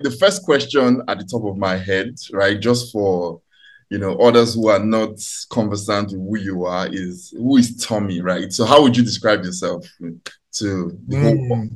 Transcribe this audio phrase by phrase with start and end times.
[0.00, 3.40] The first question at the top of my head, right, just for
[3.90, 5.18] you know others who are not
[5.50, 8.52] conversant with who you are, is who is Tomi, right?
[8.52, 9.86] So how would you describe yourself
[10.54, 11.70] to the whole Mm, world?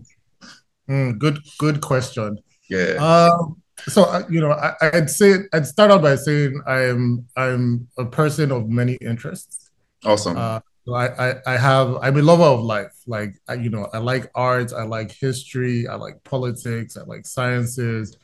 [0.88, 2.38] mm, good, good question.
[2.68, 2.94] Yeah.
[2.98, 7.88] Um, so uh, you know, I, I'd say I'd start out by saying I'm I'm
[7.98, 9.70] a person of many interests.
[10.04, 10.36] Awesome.
[10.36, 12.92] Uh, so I, I I have I'm a lover of life.
[13.06, 17.26] Like I, you know, I like art, I like history, I like politics, I like
[17.26, 18.16] sciences,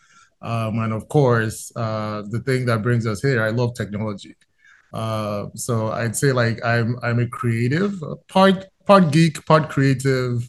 [0.42, 4.34] um, and of course, uh, the thing that brings us here, I love technology.
[4.92, 10.48] Uh, so I'd say like I'm I'm a creative, uh, part part geek, part creative,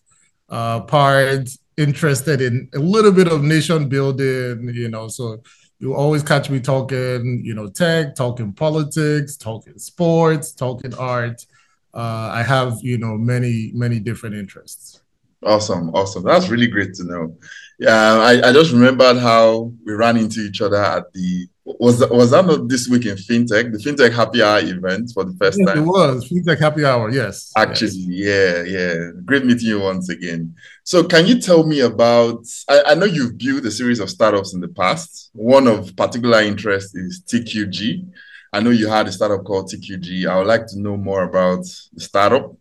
[0.50, 4.70] uh, part interested in a little bit of nation building.
[4.74, 5.42] You know, so
[5.80, 11.46] you always catch me talking, you know, tech, talking politics, talking sports, talking art.
[11.94, 15.02] Uh, I have you know many many different interests.
[15.44, 16.24] Awesome, awesome.
[16.24, 17.38] That's really great to know.
[17.80, 22.12] Yeah, I, I just remembered how we ran into each other at the was that,
[22.12, 25.60] was that not this week in FinTech, the FinTech Happy Hour event for the first
[25.60, 27.12] Yes, it was FinTech Happy Hour.
[27.12, 28.68] Yes, Actually, yes.
[28.68, 29.12] yeah, yeah.
[29.24, 30.56] Great meeting you once again.
[30.84, 34.54] So can you tell me about I, I know you've built a series of startups
[34.54, 35.30] in the past.
[35.34, 38.10] One of particular interest is TQG.
[38.52, 40.28] I know you had a startup called TQG.
[40.28, 42.56] I would like to know more about the startup.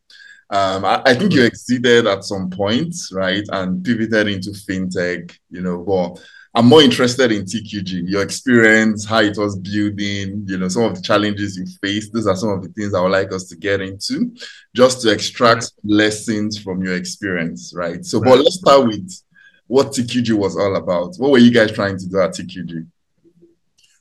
[0.50, 5.60] Um, I, I think you exceeded at some point, right, and pivoted into fintech, you
[5.60, 6.22] know, but
[6.54, 10.96] I'm more interested in TQG, your experience, how it was building, you know, some of
[10.96, 12.12] the challenges you faced.
[12.12, 14.34] Those are some of the things I would like us to get into,
[14.74, 18.04] just to extract lessons from your experience, right?
[18.04, 19.22] So, but let's start with
[19.66, 21.14] what TQG was all about.
[21.18, 22.86] What were you guys trying to do at TQG?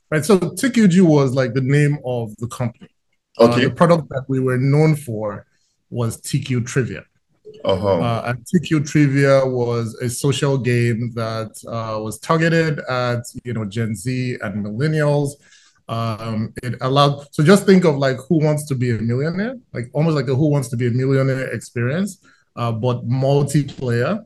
[0.09, 0.23] Right.
[0.23, 2.89] So TQG was like the name of the company.
[3.39, 3.65] Uh, Okay.
[3.65, 5.45] the product that we were known for
[5.89, 7.03] was TQ Trivia.
[7.63, 7.99] Uh-huh.
[7.99, 13.65] Uh, and TQ Trivia was a social game that uh, was targeted at you know
[13.65, 15.31] Gen Z and millennials.
[15.89, 19.89] Um, it allowed so just think of like Who Wants to Be a Millionaire, like
[19.93, 22.19] almost like a Who Wants to Be a Millionaire experience,
[22.57, 24.25] uh, but multiplayer,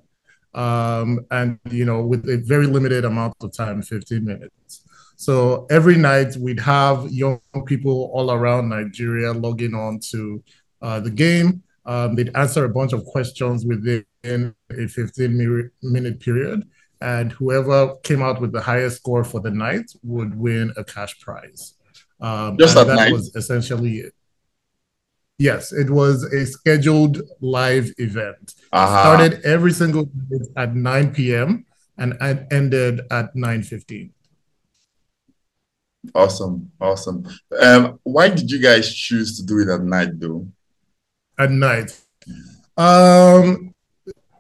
[0.56, 4.84] um, and you know with a very limited amount of time, 15 minutes.
[5.22, 10.44] So every night we'd have young people all around Nigeria logging on to
[10.82, 11.62] uh, the game.
[11.86, 16.68] Um, they'd answer a bunch of questions within a 15 minute period.
[17.02, 21.20] And whoever came out with the highest score for the night would win a cash
[21.20, 21.76] prize.
[22.20, 23.14] Um, Just that night?
[23.14, 24.16] was essentially it.
[25.38, 28.56] Yes, it was a scheduled live event.
[28.74, 29.02] Uh-huh.
[29.04, 31.64] Started every single night at 9 p.m.
[32.00, 34.10] and, and ended at 9:15.
[36.16, 37.28] Awesome, awesome.
[37.62, 40.48] Um, why did you guys choose to do it at night though?
[41.42, 42.00] at night.
[42.78, 43.74] Um,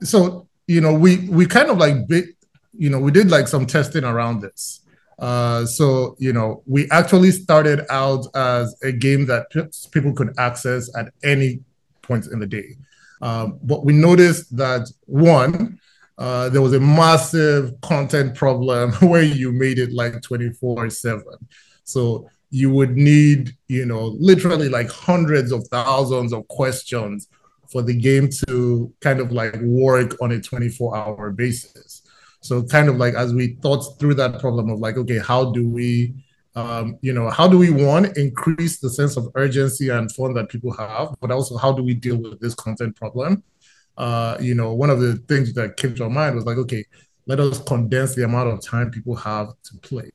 [0.01, 2.25] so you know, we we kind of like big,
[2.73, 4.81] you know, we did like some testing around this.
[5.19, 9.47] Uh, so you know, we actually started out as a game that
[9.91, 11.59] people could access at any
[12.01, 12.75] point in the day.
[13.21, 15.79] Um, but we noticed that one,
[16.17, 21.23] uh, there was a massive content problem where you made it like 24 7.
[21.83, 27.27] So you would need, you know, literally like hundreds of thousands of questions
[27.71, 32.01] for the game to kind of like work on a 24 hour basis.
[32.41, 35.67] So kind of like as we thought through that problem of like, okay, how do
[35.67, 36.13] we,
[36.55, 40.49] um, you know, how do we one increase the sense of urgency and fun that
[40.49, 43.43] people have, but also how do we deal with this content problem?
[44.01, 46.83] Uh, you know, one of the things that came to our mind was like, okay,
[47.27, 50.09] let us condense the amount of time people have to play.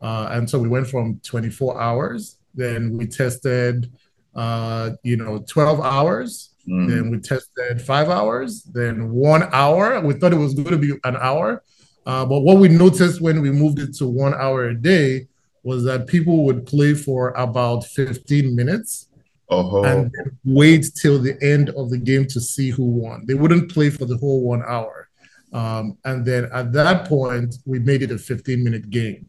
[0.00, 3.90] Uh, and so we went from 24 hours, then we tested,
[4.36, 6.88] uh, you know, 12 hours, Mm.
[6.88, 10.00] then we tested five hours, then one hour.
[10.00, 11.62] We thought it was going to be an hour.
[12.04, 15.28] Uh, but what we noticed when we moved it to one hour a day
[15.62, 19.07] was that people would play for about 15 minutes
[19.50, 20.14] Oh, and
[20.44, 23.24] wait till the end of the game to see who won.
[23.26, 25.08] They wouldn't play for the whole one hour.
[25.52, 29.26] Um, and then at that point, we made it a 15 minute game.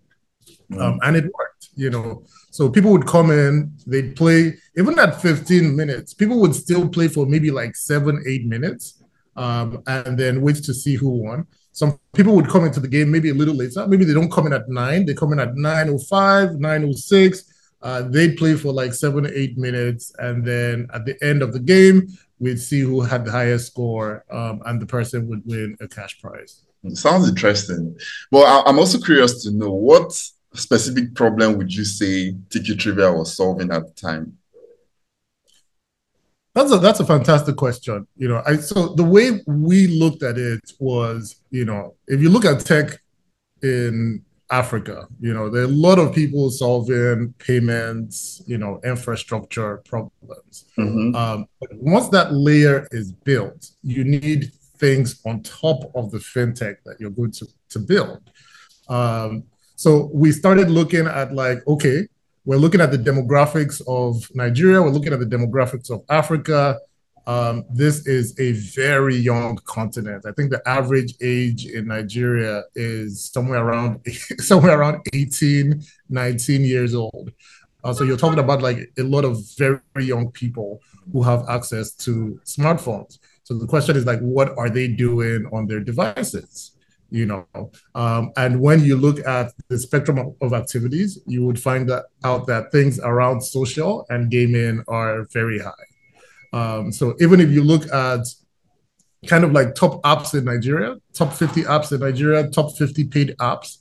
[0.78, 2.24] Um, and it worked, you know.
[2.52, 7.08] So people would come in, they'd play, even at 15 minutes, people would still play
[7.08, 9.02] for maybe like seven, eight minutes,
[9.36, 11.48] um, and then wait to see who won.
[11.72, 13.88] Some people would come into the game maybe a little later.
[13.88, 17.44] Maybe they don't come in at nine, they come in at 9.05, 9.06.
[17.82, 21.54] Uh, they'd play for like seven, or eight minutes, and then at the end of
[21.54, 22.08] the game,
[22.40, 26.20] we'd see who had the highest score, um, and the person would win a cash
[26.22, 26.64] prize.
[26.94, 27.98] Sounds interesting.
[28.32, 30.12] Well, I- I'm also curious to know what
[30.54, 34.38] specific problem would you say TQ Trivia was solving at the time?
[36.56, 38.08] That's a that's a fantastic question.
[38.18, 42.30] You know, I so the way we looked at it was, you know, if you
[42.30, 43.00] look at tech,
[43.62, 45.08] in Africa.
[45.20, 50.66] You know, there are a lot of people solving payments, you know, infrastructure problems.
[50.78, 51.16] Mm-hmm.
[51.16, 56.96] Um, once that layer is built, you need things on top of the fintech that
[57.00, 58.22] you're going to, to build.
[58.88, 59.44] Um,
[59.76, 62.08] so we started looking at like, okay,
[62.46, 66.80] we're looking at the demographics of Nigeria, we're looking at the demographics of Africa,
[67.28, 70.26] um, this is a very young continent.
[70.26, 74.06] I think the average age in Nigeria is somewhere around
[74.40, 77.32] somewhere around 18, 19 years old.
[77.84, 80.82] Uh, so you're talking about like a lot of very, young people
[81.12, 83.20] who have access to smartphones.
[83.44, 86.72] So the question is like, what are they doing on their devices?
[87.12, 91.60] You know, um, and when you look at the spectrum of, of activities, you would
[91.60, 95.89] find that out that things around social and gaming are very high.
[96.54, 98.26] Um, so even if you look at
[99.28, 103.36] kind of like top apps in Nigeria, top 50 apps in Nigeria, top 50 paid
[103.40, 103.78] apps,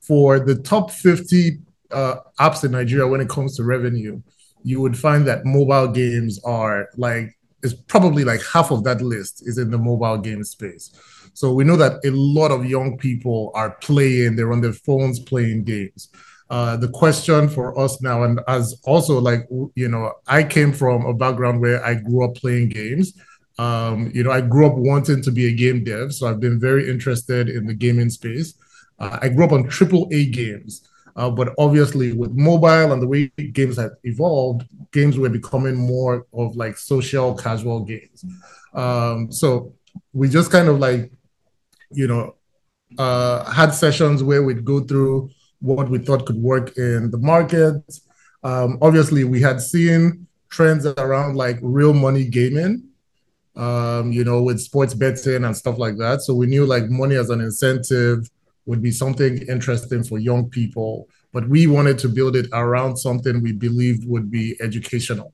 [0.00, 1.58] for the top 50
[1.92, 4.20] uh, apps in Nigeria when it comes to revenue,
[4.62, 9.46] you would find that mobile games are like, it's probably like half of that list
[9.46, 10.90] is in the mobile game space.
[11.34, 15.20] So we know that a lot of young people are playing, they're on their phones
[15.20, 16.08] playing games.
[16.50, 21.06] Uh, the question for us now, and as also like you know, I came from
[21.06, 23.16] a background where I grew up playing games.
[23.56, 26.58] Um, you know, I grew up wanting to be a game dev, so I've been
[26.58, 28.54] very interested in the gaming space.
[28.98, 33.06] Uh, I grew up on triple A games, uh, but obviously with mobile and the
[33.06, 38.24] way games have evolved, games were becoming more of like social casual games.
[38.74, 39.74] Um, so
[40.12, 41.12] we just kind of like,
[41.92, 42.34] you know,
[42.98, 45.30] uh, had sessions where we'd go through
[45.60, 47.82] what we thought could work in the market.
[48.42, 52.88] Um, obviously, we had seen trends around like real money gaming,
[53.56, 56.22] um, you know, with sports betting and stuff like that.
[56.22, 58.28] So we knew like money as an incentive
[58.66, 63.42] would be something interesting for young people, but we wanted to build it around something
[63.42, 65.32] we believed would be educational.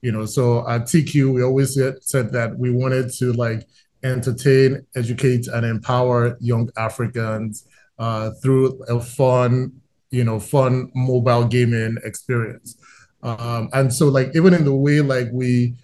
[0.00, 3.66] You know, so at TQ, we always said, said that we wanted to like
[4.02, 7.66] entertain, educate, and empower young Africans
[8.02, 9.72] uh, through a fun,
[10.10, 12.76] you know, fun mobile gaming experience.
[13.22, 15.76] Um, and so, like, even in the way like we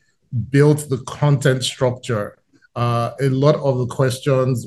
[0.50, 2.37] built the content structure,
[2.75, 4.67] uh, a lot of the questions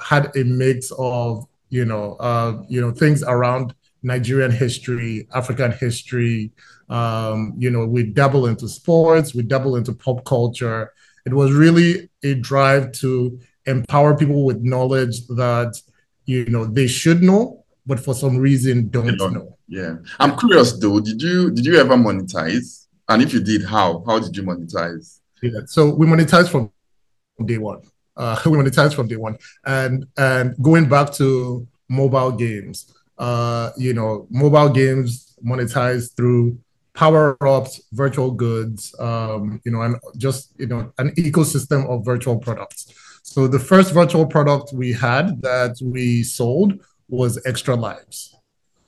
[0.00, 3.74] had a mix of, you know, uh, you know, things around
[4.04, 6.52] Nigerian history, African history.
[6.88, 10.92] Um, you know, we dabble into sports, we dabble into pop culture.
[11.26, 15.80] It was really a drive to empower people with knowledge that
[16.26, 19.56] you know they should know, but for some reason don't, don't know.
[19.68, 21.00] Yeah, I'm curious though.
[21.00, 22.86] Did you did you ever monetize?
[23.08, 25.20] And if you did, how how did you monetize?
[25.42, 26.70] Yeah, so we monetized from
[27.44, 27.80] day one.
[28.16, 33.92] Uh, we monetized from day one, and and going back to mobile games, uh, you
[33.92, 36.58] know, mobile games monetized through
[36.94, 42.38] power ups, virtual goods, um, you know, and just you know an ecosystem of virtual
[42.38, 42.92] products.
[43.32, 48.36] So the first virtual product we had that we sold was Extra Lives.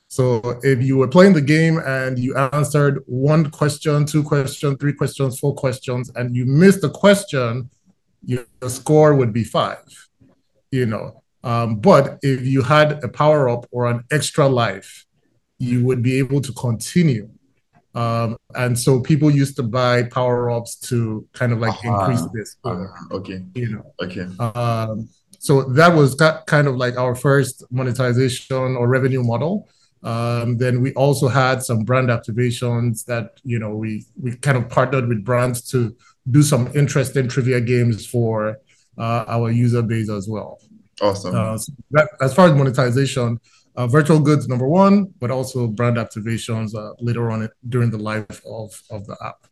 [0.07, 4.93] So if you were playing the game and you answered one question, two questions, three
[4.93, 7.71] questions, four questions, and you missed a question,
[8.23, 9.83] your score would be five.
[10.69, 15.07] You know, um, but if you had a power up or an extra life,
[15.57, 17.31] you would be able to continue
[17.95, 22.11] um, and so people used to buy power ups to kind of like uh-huh.
[22.11, 22.57] increase this.
[22.63, 23.41] Uh, okay.
[23.55, 23.93] You know.
[24.03, 24.27] Okay.
[24.39, 25.07] Um,
[25.39, 29.69] so that was kind of like our first monetization or revenue model.
[30.03, 34.69] Um, then we also had some brand activations that you know we we kind of
[34.69, 35.95] partnered with brands to
[36.29, 38.59] do some interesting trivia games for
[38.97, 40.59] uh, our user base as well.
[41.01, 41.35] Awesome.
[41.35, 43.39] Uh, so that, as far as monetization,
[43.77, 48.41] uh, virtual goods number one, but also brand activations uh, later on during the life
[48.45, 49.47] of, of the app.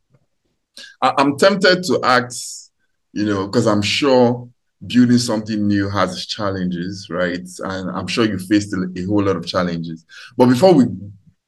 [1.01, 2.71] I'm tempted to ask,
[3.11, 4.49] you know, because I'm sure
[4.85, 7.47] building something new has its challenges, right?
[7.59, 10.05] And I'm sure you faced a, a, whole lot of challenges.
[10.35, 10.85] But before we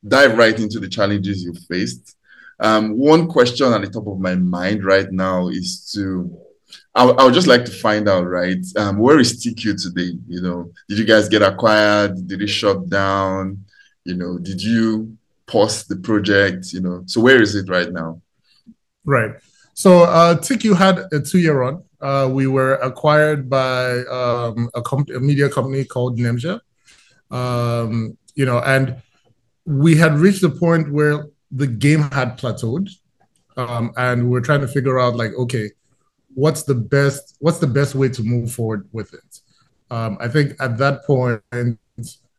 [0.07, 2.15] dive right into the challenges you faced,
[2.59, 6.37] um, one question at the top of my mind right now is to
[6.93, 8.63] I, I would just like to find out, right?
[8.77, 10.17] Um, where is TQ today?
[10.27, 12.27] You know, did you guys get acquired?
[12.27, 13.65] Did it shut down?
[14.05, 16.71] You know, did you pause the project?
[16.73, 18.21] You know, so where is it right now?
[19.03, 19.31] Right.
[19.73, 21.83] So uh, TQ had a two-year run.
[21.99, 26.61] Uh, we were acquired by um, a, comp- a, media company called Nemja.
[27.29, 29.01] Um, you know, and
[29.65, 32.89] we had reached the point where the game had plateaued,
[33.57, 35.71] um, and we were trying to figure out, like, okay,
[36.35, 39.41] what's the best what's the best way to move forward with it.
[39.89, 41.41] Um, I think at that point,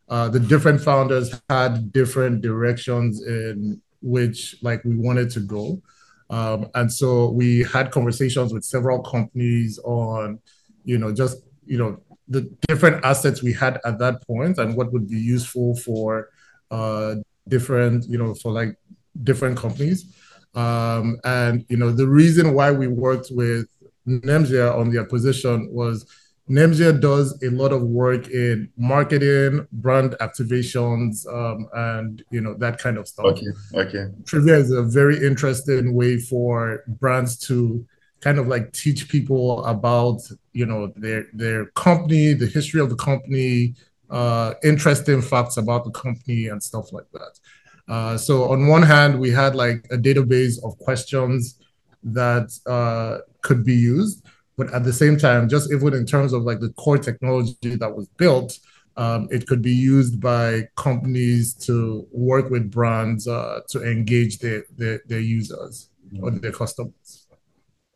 [0.08, 5.82] uh, the different founders had different directions in which like we wanted to go.
[6.28, 10.40] Um, and so we had conversations with several companies on,
[10.84, 14.92] you know, just, you know, the different assets we had at that point and what
[14.92, 16.30] would be useful for
[16.70, 17.14] uh,
[17.48, 18.76] different, you know, for like
[19.22, 20.12] different companies.
[20.54, 23.68] Um, and, you know, the reason why we worked with
[24.06, 26.06] Nemzia on the acquisition was
[26.48, 32.78] Nemzia does a lot of work in marketing, brand activations, um, and you know that
[32.78, 33.26] kind of stuff.
[33.26, 33.46] Okay.
[33.74, 34.06] Okay.
[34.24, 37.84] Trivia is a very interesting way for brands to
[38.20, 40.20] kind of like teach people about
[40.52, 43.74] you know their their company, the history of the company,
[44.10, 47.40] uh, interesting facts about the company, and stuff like that.
[47.88, 51.58] Uh, so on one hand, we had like a database of questions
[52.04, 54.18] that uh, could be used
[54.56, 57.94] but at the same time, just even in terms of like the core technology that
[57.94, 58.58] was built,
[58.96, 64.64] um, it could be used by companies to work with brands uh, to engage their,
[64.76, 65.90] their, their users
[66.22, 67.26] or their customers.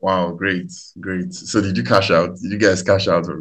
[0.00, 1.32] Wow, great, great.
[1.32, 2.36] So did you cash out?
[2.36, 3.26] Did you guys cash out?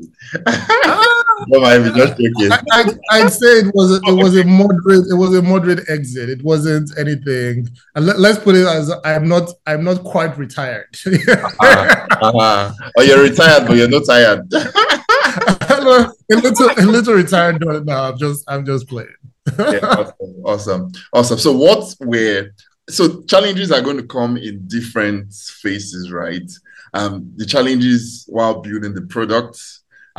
[1.47, 2.51] no, I just joking.
[2.71, 5.89] I, I, would say it was a, it was a moderate it was a moderate
[5.89, 6.29] exit.
[6.29, 7.69] It wasn't anything.
[7.95, 10.95] And let, us put it as I'm not I'm not quite retired.
[11.05, 12.73] uh-huh, uh-huh.
[12.97, 14.51] Oh, you're retired, but you're not tired.
[14.53, 18.03] a little a little retired now.
[18.03, 19.09] I'm just I'm just playing.
[19.57, 21.37] yeah, awesome, awesome, awesome.
[21.39, 22.51] So what were
[22.89, 26.49] so challenges are going to come in different phases, right?
[26.93, 29.61] Um, the challenges while building the product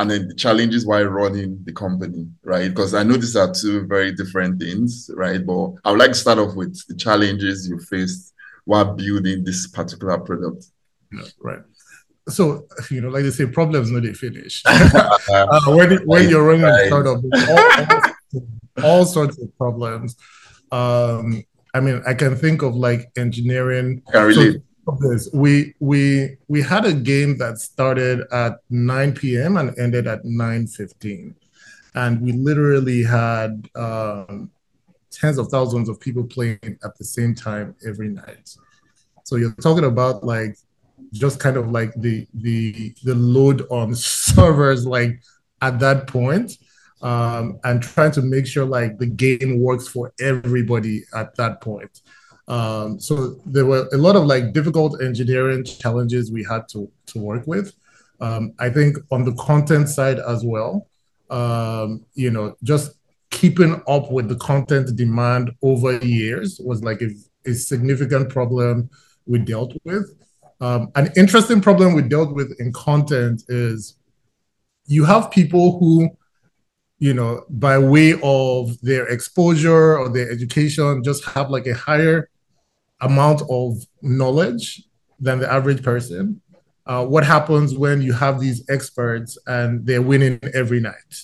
[0.00, 2.70] and then the challenges while running the company, right?
[2.70, 5.44] Because I know these are two very different things, right?
[5.44, 8.32] But I would like to start off with the challenges you faced
[8.64, 10.64] while building this particular product.
[11.12, 11.58] Yeah, right.
[12.30, 14.62] So, you know, like they say, problems no they finish.
[14.66, 17.22] uh, when, when you're running a startup,
[18.82, 20.16] all, all, sorts of problems.
[20.72, 24.02] Um, I mean, I can think of like engineering.
[24.08, 24.52] I can relate.
[24.54, 24.60] So,
[24.98, 25.28] this.
[25.32, 29.56] We we we had a game that started at 9 p.m.
[29.56, 31.34] and ended at 9:15,
[31.94, 34.50] and we literally had um,
[35.10, 38.56] tens of thousands of people playing at the same time every night.
[39.24, 40.56] So you're talking about like
[41.12, 45.20] just kind of like the the the load on servers like
[45.62, 46.56] at that point
[47.02, 52.00] um, and trying to make sure like the game works for everybody at that point.
[52.48, 57.18] Um, so there were a lot of like difficult engineering challenges we had to to
[57.18, 57.72] work with.
[58.20, 60.86] Um, I think on the content side as well,
[61.30, 62.92] um, you know, just
[63.30, 67.10] keeping up with the content demand over years was like a,
[67.46, 68.90] a significant problem
[69.26, 70.12] we dealt with.
[70.60, 73.96] Um, an interesting problem we dealt with in content is
[74.86, 76.10] you have people who
[77.00, 82.28] you know, by way of their exposure or their education, just have like a higher
[83.00, 84.82] amount of knowledge
[85.18, 86.40] than the average person.
[86.86, 91.14] Uh, what happens when you have these experts and they're winning every night?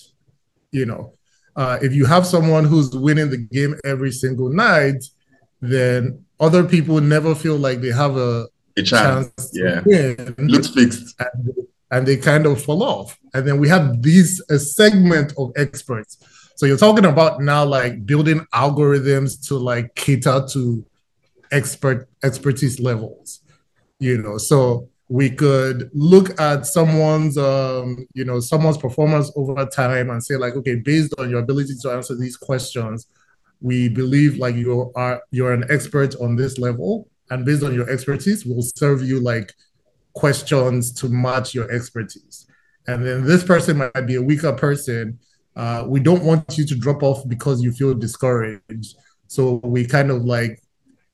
[0.71, 1.13] You know,
[1.55, 5.03] uh, if you have someone who's winning the game every single night,
[5.61, 9.31] then other people never feel like they have a, a chance.
[9.35, 11.55] chance yeah, win, looks fixed, and,
[11.91, 13.17] and, they kind of fall off.
[13.33, 16.17] And then we have these a segment of experts.
[16.55, 20.85] So you're talking about now like building algorithms to like cater to
[21.51, 23.41] expert expertise levels
[23.99, 30.09] you know so we could look at someone's um, you know someone's performance over time
[30.09, 33.07] and say like okay based on your ability to answer these questions
[33.61, 37.89] we believe like you are you're an expert on this level and based on your
[37.89, 39.53] expertise we'll serve you like
[40.17, 42.47] questions to match your expertise
[42.87, 45.17] and then this person might be a weaker person
[45.55, 48.95] uh, we don't want you to drop off because you feel discouraged
[49.27, 50.61] so we kind of like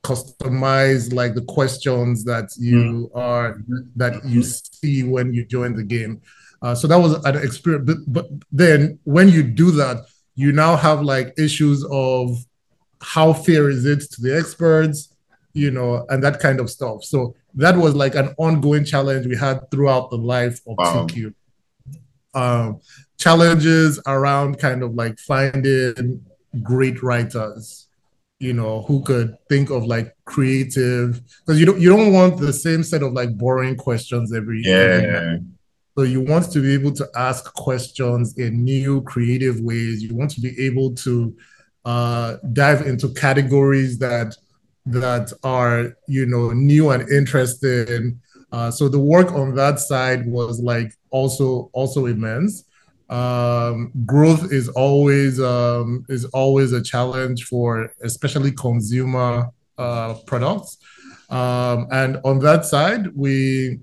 [0.03, 3.17] customize like the questions that you mm.
[3.17, 3.63] are
[3.95, 6.21] that you see when you join the game.
[6.61, 7.85] Uh, so that was an experience.
[7.85, 10.05] But, but then when you do that,
[10.35, 12.37] you now have like issues of
[13.01, 15.13] how fair is it to the experts,
[15.53, 17.03] you know, and that kind of stuff.
[17.03, 21.07] So that was like an ongoing challenge we had throughout the life of wow.
[21.07, 21.33] TQ.
[22.35, 22.79] Um,
[23.17, 26.25] challenges around kind of like finding
[26.63, 27.87] great writers
[28.43, 32.51] you know, who could think of like creative because you don't you don't want the
[32.51, 35.37] same set of like boring questions every yeah.
[35.97, 40.03] so you want to be able to ask questions in new creative ways.
[40.03, 41.33] You want to be able to
[41.85, 44.35] uh, dive into categories that
[44.85, 48.19] that are you know new and interesting.
[48.51, 52.65] Uh, so the work on that side was like also also immense.
[53.09, 60.77] Um, growth is always um, is always a challenge for especially consumer uh, products.
[61.29, 63.79] Um, and on that side, we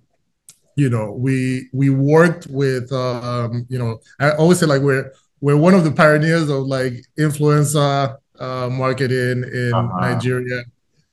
[0.76, 5.56] you know we we worked with um, you know I always say like we're we're
[5.56, 10.00] one of the pioneers of like influencer uh, marketing in uh-huh.
[10.00, 10.62] Nigeria.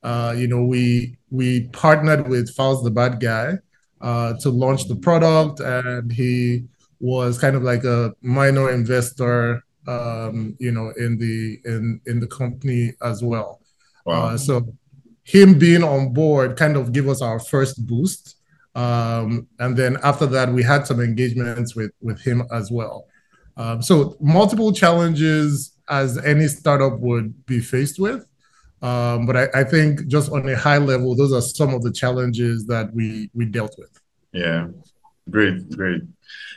[0.04, 3.58] Uh, you know we we partnered with Falz the Bahd Guy
[4.02, 6.66] uh, to launch the product, and he
[7.00, 12.28] was kind of like a minor investor, um, you know, in the in in the
[12.28, 13.62] company as well.
[14.06, 14.28] Wow.
[14.28, 14.74] Uh, so
[15.24, 18.36] him being on board kind of give us our first boost.
[18.76, 23.08] Um, and then after that, we had some engagements with with him as well.
[23.58, 28.26] Um, so multiple challenges as any startup would be faced with.
[28.82, 31.92] Um, but I, I, think just on a high level, those are some of the
[31.92, 33.90] challenges that we we dealt with.
[34.34, 34.68] Yeah,
[35.32, 36.04] great, great.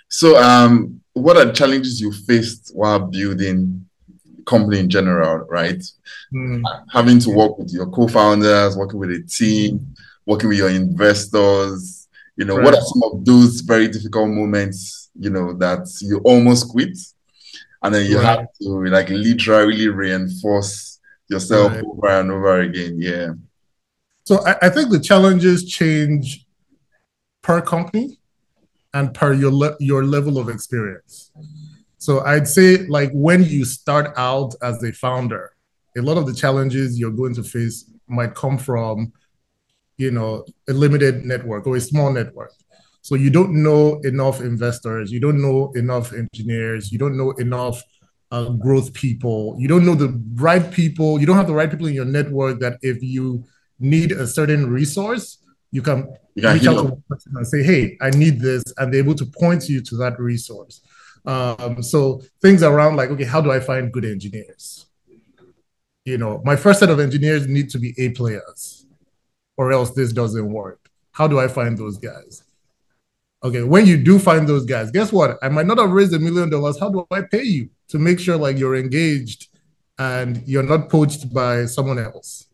[0.09, 3.87] So, um, what are the challenges you faced while building
[4.45, 5.83] company in general, right?
[6.33, 6.63] Mm.
[6.93, 9.95] Having to work with your co-founders, working with a team,
[10.27, 12.09] working with your investors.
[12.37, 12.65] You know, right.
[12.65, 15.11] what are some of those very difficult moments?
[15.19, 16.97] You know that you almost quit,
[17.83, 18.41] and then you right.
[18.41, 20.90] have to like literally reinforce
[21.31, 21.85] yourself right.
[21.85, 22.97] over and over again.
[22.99, 23.31] Yeah.
[24.25, 26.47] So I, I think the challenges change
[27.43, 28.19] per company
[28.93, 31.31] and per your le- your level of experience.
[31.99, 35.53] So I'd say like when you start out as a founder,
[35.97, 39.13] a lot of the challenges you're going to face might come from
[39.97, 42.53] you know a limited network or a small network.
[43.03, 47.83] So you don't know enough investors, you don't know enough engineers, you don't know enough
[48.31, 51.87] uh, growth people, you don't know the right people, you don't have the right people
[51.87, 53.45] in your network that if you
[53.79, 55.39] need a certain resource,
[55.73, 58.93] you can you reach out to one person and say, "Hey, I need this," and
[58.93, 60.81] they're able to point you to that resource.
[61.25, 64.87] Um, so things around like, okay, how do I find good engineers?
[66.05, 68.87] You know, my first set of engineers need to be A players,
[69.57, 70.89] or else this doesn't work.
[71.13, 72.43] How do I find those guys?
[73.43, 75.39] Okay, when you do find those guys, guess what?
[75.43, 76.79] I might not have raised a million dollars.
[76.79, 79.49] How do I pay you to make sure like you're engaged
[79.99, 82.47] and you're not poached by someone else?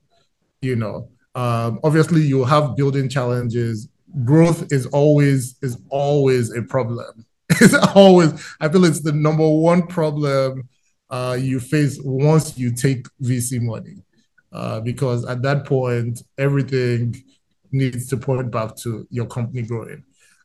[0.63, 3.89] You know, um, obviously, you have building challenges.
[4.25, 7.27] Growth is always is always a problem.
[7.51, 8.33] it's always.
[8.59, 10.69] I feel it's the number one problem
[11.11, 14.03] uh, you face once you take VC money,
[14.51, 17.15] uh, because at that point everything
[17.71, 20.03] needs to point back to your company growing.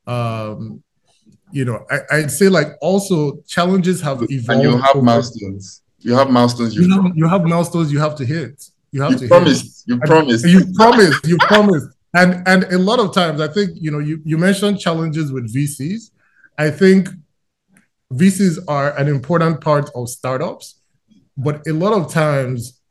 [0.08, 0.84] Um,
[1.52, 4.50] you know, I, would say like also challenges have evolved.
[4.50, 5.82] And you have milestones.
[6.00, 6.76] You have milestones.
[6.76, 8.64] You, you, have, you have milestones you have to hit.
[8.92, 9.88] You have you to promised.
[9.88, 10.46] You promised.
[10.46, 11.28] You promised.
[11.28, 11.88] You promised.
[12.14, 15.54] And and a lot of times, I think you know you you mentioned challenges with
[15.54, 16.12] VCs.
[16.58, 17.08] I think
[18.12, 20.82] VCs are an important part of startups,
[21.38, 22.82] but a lot of times,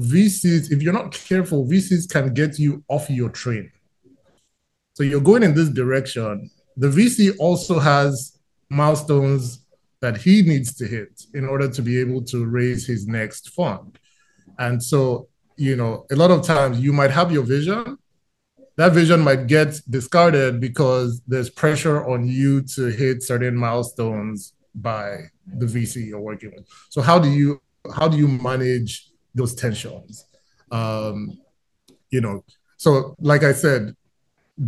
[0.00, 3.72] VCs, if you're not careful, VCs can get you off your train.
[4.94, 6.50] So you're going in this direction.
[6.76, 9.66] The VC also has milestones
[10.00, 13.98] that he needs to hit in order to be able to raise his next fund.
[14.58, 17.98] And so, you know, a lot of times you might have your vision,
[18.76, 25.20] that vision might get discarded because there's pressure on you to hit certain milestones by
[25.46, 26.66] the VC you're working with.
[26.90, 27.60] So how do you
[27.94, 30.26] how do you manage those tensions?
[30.70, 31.38] Um,
[32.10, 32.44] you know,
[32.76, 33.94] so like I said,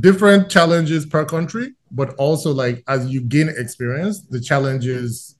[0.00, 5.36] different challenges per country, but also like as you gain experience, the challenges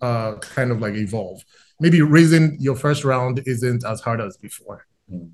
[0.00, 1.42] uh, kind of like evolve
[1.80, 4.86] maybe raising your first round isn't as hard as before.
[5.12, 5.30] Mm.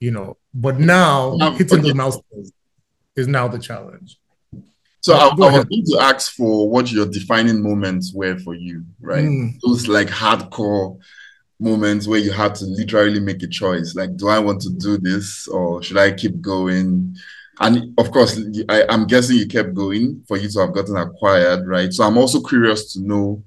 [0.00, 1.88] You know, but now hitting okay.
[1.88, 2.52] the milestones
[3.14, 4.18] is now the challenge.
[5.00, 8.84] So I, I, was going to ask for what your defining moments were for you,
[9.00, 9.24] right?
[9.24, 9.60] Mm.
[9.64, 10.98] Those like hardcore
[11.60, 13.94] moments where you had to literally make a choice.
[13.94, 17.16] Like, do I want to do this or should I keep going?
[17.62, 21.66] And of course, I, I'm guessing you kept going for you to have gotten acquired,
[21.66, 21.92] right?
[21.92, 23.42] So I'm also curious to know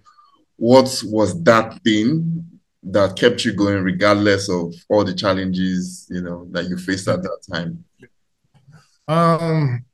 [0.55, 2.45] what was that thing
[2.83, 7.21] that kept you going regardless of all the challenges you know that you faced at
[7.23, 7.83] that time?
[9.07, 9.85] Um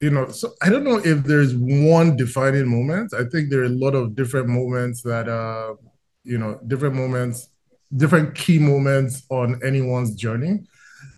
[0.00, 3.12] you know so i don't know if there's one defining moment.
[3.14, 5.74] I think there are a lot of different moments that uh
[6.24, 7.48] you know different moments
[7.96, 10.64] different key moments on anyone's journey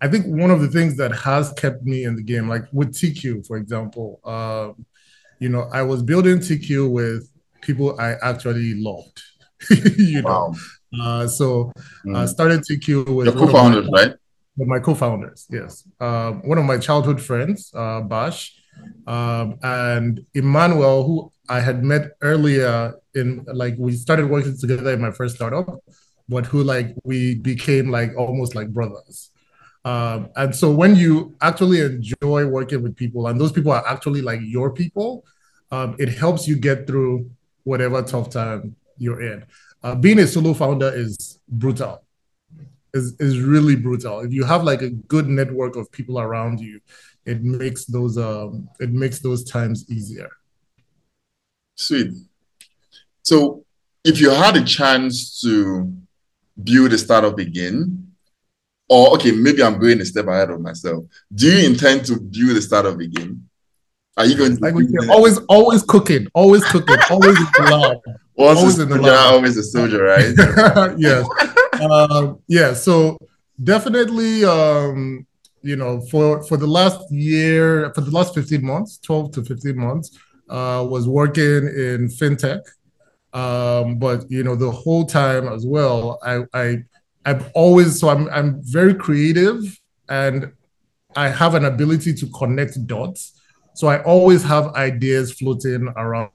[0.01, 2.93] i think one of the things that has kept me in the game like with
[2.93, 4.69] tq for example uh
[5.39, 9.21] you know i was building tq with people I actually loved.
[9.97, 10.53] you wow.
[10.91, 11.71] know, uh, so
[12.05, 12.17] mm.
[12.17, 14.13] I started TQ with your co-founders, my, right?
[14.57, 15.87] With my co-founders, yes.
[15.99, 18.57] Uh, one of my childhood friends, uh, Bash,
[19.05, 25.01] Um, and Emmanuel, who I had met earlier in like we started working together in
[25.01, 25.67] my first startup,
[26.27, 29.30] but who like we became like almost like brothers.
[29.83, 34.21] Um, and so when you actually enjoy working with people and those people are actually
[34.21, 35.25] like your people,
[35.71, 37.29] um, it helps you get through
[37.63, 39.43] whatever tough time you're in.
[39.83, 42.03] Uh, being a solo founder is brutal.
[42.93, 44.19] Is is really brutal.
[44.19, 46.81] If you have like a good network of people around you,
[47.25, 50.29] it makes those um it makes those times easier.
[51.75, 52.11] Sweet.
[53.23, 53.63] So
[54.03, 55.91] if you had a chance to
[56.61, 58.00] build a startup again,
[58.91, 61.05] or okay, maybe I'm going a step ahead of myself.
[61.33, 63.47] Do you intend to build a startup again?
[64.17, 64.75] Are you going to like
[65.09, 67.97] always always cooking, always cooking, always in the lab.
[68.37, 69.33] always in the lab.
[69.33, 70.35] always a soldier, right?
[70.97, 71.25] yes.
[71.81, 73.17] Um, yeah, so
[73.63, 75.25] definitely um,
[75.61, 79.77] you know, for for the last year, for the last 15 months, 12 to 15
[79.77, 82.59] months, uh, was working in fintech.
[83.31, 86.83] Um, but you know, the whole time as well, I, I
[87.25, 89.79] I'm always so I'm I'm very creative
[90.09, 90.51] and
[91.15, 93.39] I have an ability to connect dots.
[93.73, 96.31] So I always have ideas floating around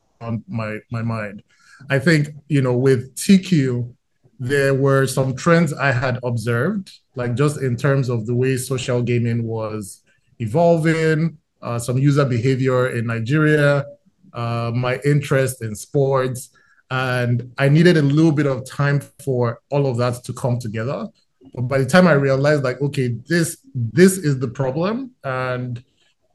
[0.48, 1.42] my my mind.
[1.90, 3.92] I think you know with TQ,
[4.38, 9.02] there were some trends I had observed, like just in terms of the way social
[9.02, 10.02] gaming was
[10.38, 13.84] evolving, uh, some user behavior in Nigeria,
[14.32, 16.50] uh, my interest in sports,
[16.90, 21.08] and I needed a little bit of time for all of that to come together.
[21.54, 25.82] But by the time I realized, like, okay, this this is the problem, and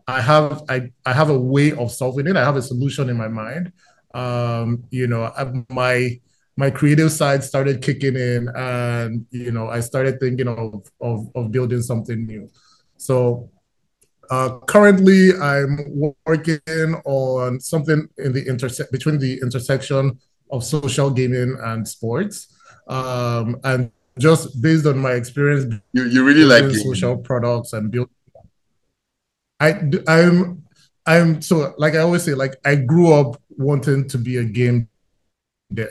[0.08, 2.36] I have I, I have a way of solving it.
[2.36, 3.72] I have a solution in my mind.
[4.14, 6.20] Um, you know, I, my
[6.58, 11.52] my creative side started kicking in, and you know, I started thinking of of, of
[11.52, 12.50] building something new.
[12.98, 13.50] So
[14.30, 20.20] uh, currently, I'm working on something in the intersect between the intersection
[20.52, 22.48] of social gaming and sports.
[22.88, 28.10] Um, and just based on my experience, you, you really like social products and build.
[29.60, 30.64] I I'm
[31.06, 34.90] I'm so like I always say like I grew up wanting to be a game
[35.74, 35.90] dev.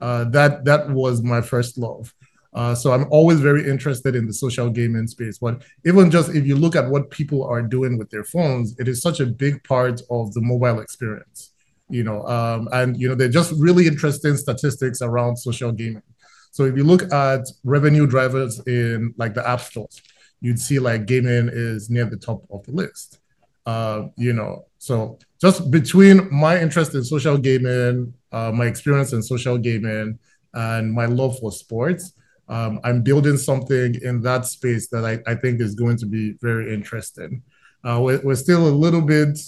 [0.00, 2.14] Uh, that that was my first love.
[2.54, 5.38] Uh, so I'm always very interested in the social gaming space.
[5.38, 8.88] But even just if you look at what people are doing with their phones, it
[8.88, 11.51] is such a big part of the mobile experience
[11.92, 16.02] you know, um, and you know, they're just really interesting statistics around social gaming.
[16.50, 20.00] So if you look at revenue drivers in like the app stores,
[20.40, 23.20] you'd see like gaming is near the top of the list.
[23.64, 29.22] Uh, you know, so just between my interest in social gaming, uh, my experience in
[29.22, 30.18] social gaming,
[30.54, 32.12] and my love for sports,
[32.48, 36.34] um, I'm building something in that space that I, I think is going to be
[36.42, 37.42] very interesting.
[37.84, 39.38] Uh, we're, we're still a little bit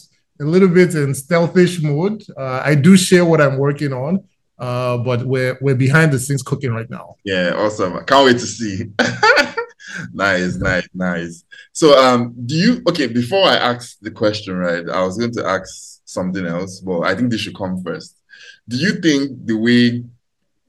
[0.40, 2.24] a little bit in stealthish mode.
[2.36, 4.24] Uh, I do share what I'm working on,
[4.58, 7.16] uh, but we're we're behind the scenes cooking right now.
[7.24, 7.96] Yeah, awesome!
[7.96, 8.90] I can't wait to see.
[10.12, 11.44] nice, nice, nice.
[11.72, 13.06] So, um, do you okay?
[13.06, 14.88] Before I ask the question, right?
[14.88, 18.20] I was going to ask something else, but I think this should come first.
[18.68, 20.04] Do you think the way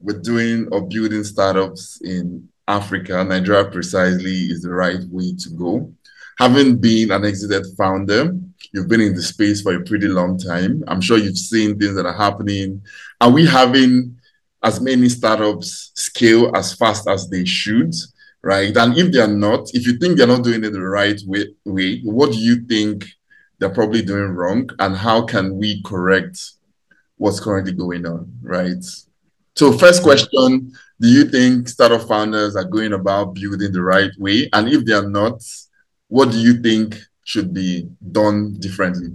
[0.00, 5.92] we're doing or building startups in Africa, Nigeria precisely, is the right way to go?
[6.38, 8.36] Having been an exited founder,
[8.72, 10.84] You've been in the space for a pretty long time.
[10.88, 12.82] I'm sure you've seen things that are happening.
[13.20, 14.16] Are we having
[14.62, 17.94] as many startups scale as fast as they should?
[18.42, 18.76] Right.
[18.76, 22.00] And if they're not, if you think they're not doing it the right way, way,
[22.02, 23.04] what do you think
[23.58, 24.70] they're probably doing wrong?
[24.78, 26.52] And how can we correct
[27.16, 28.32] what's currently going on?
[28.42, 28.84] Right.
[29.56, 34.48] So, first question Do you think startup founders are going about building the right way?
[34.52, 35.42] And if they're not,
[36.08, 39.08] what do you think should be done differently?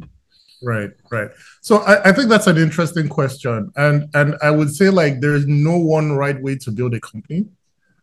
[0.62, 1.32] Right, right.
[1.62, 5.34] So I, I think that's an interesting question, and and I would say like there
[5.34, 7.48] is no one right way to build a company.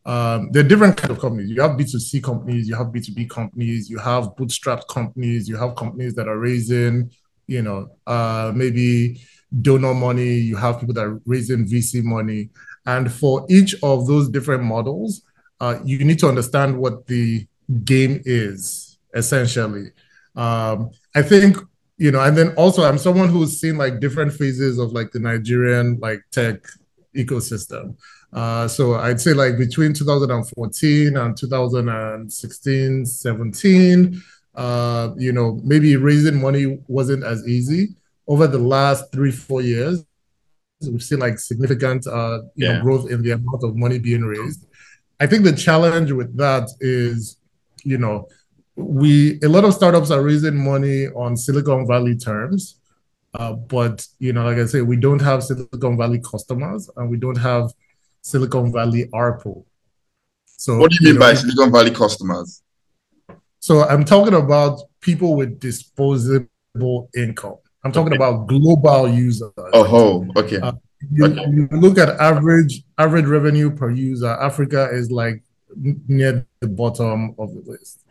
[0.04, 1.50] Um, there are different kind of companies.
[1.50, 6.14] You have B2C companies, you have B2B companies, you have bootstrapped companies, you have companies
[6.14, 7.10] that are raising,
[7.46, 9.20] you know, uh, maybe
[9.60, 12.48] donor money, you have people that are raising VC money.
[12.86, 15.22] And for each of those different models,
[15.60, 17.46] uh, you need to understand what the
[17.84, 19.90] game is essentially.
[20.36, 21.56] Um, I think
[21.98, 25.18] you know, and then also I'm someone who's seen like different phases of like the
[25.18, 26.64] Nigerian like tech
[27.14, 27.96] ecosystem.
[28.32, 34.22] Uh, so I'd say like between 2014 and 2016, 17,
[34.54, 37.88] uh, you know, maybe raising money wasn't as easy.
[38.26, 40.04] Over the last three, four years,
[40.82, 42.74] we've seen like significant, uh, you yeah.
[42.74, 44.66] know, growth in the amount of money being raised.
[45.18, 47.38] I think the challenge with that is,
[47.82, 48.28] you know,
[48.78, 52.80] we a lot of startups are raising money on Silicon Valley terms,
[53.34, 57.16] uh, but you know, like I say, we don't have Silicon Valley customers and we
[57.16, 57.72] don't have
[58.22, 59.64] Silicon Valley ARPU.
[60.46, 62.62] So, what do you mean you know, by Silicon Valley customers?
[63.58, 67.56] So, I'm talking about people with disposable income.
[67.84, 68.16] I'm talking okay.
[68.16, 69.52] about global users.
[69.56, 70.58] Oh, okay.
[70.60, 70.72] Uh,
[71.12, 71.44] you, okay.
[71.50, 74.28] you look at average average revenue per user.
[74.28, 75.42] Africa is like
[75.76, 78.04] near the bottom of the list.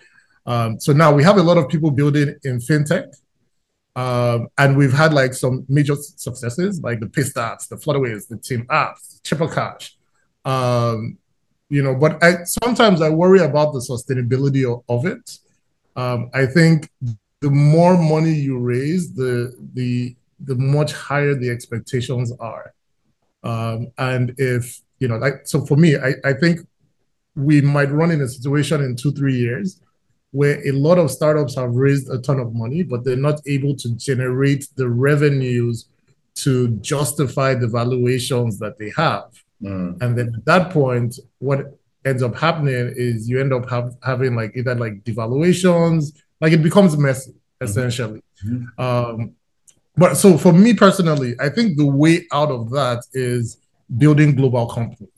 [0.47, 3.13] Um, so now we have a lot of people building in fintech.
[3.95, 9.21] Um, and we've had like some major successes like the Paystacks, the Flutterwaves, the TeamApts,
[9.23, 9.97] Triple Cash.
[10.45, 11.17] Um,
[11.69, 15.37] you know, but I sometimes I worry about the sustainability of, of it.
[15.95, 16.89] Um, I think
[17.41, 22.73] the more money you raise, the the the much higher the expectations are.
[23.43, 26.61] Um, and if you know, like so for me, I, I think
[27.35, 29.81] we might run in a situation in two, three years
[30.31, 33.75] where a lot of startups have raised a ton of money, but they're not able
[33.75, 35.89] to generate the revenues
[36.35, 39.31] to justify the valuations that they have.
[39.61, 40.01] Mm.
[40.01, 44.35] And then at that point, what ends up happening is you end up have, having
[44.35, 47.65] like either like devaluations, like it becomes messy mm-hmm.
[47.65, 48.21] essentially.
[48.45, 48.81] Mm-hmm.
[48.81, 49.35] Um,
[49.95, 53.57] but so for me personally, I think the way out of that is
[53.97, 55.09] building global companies.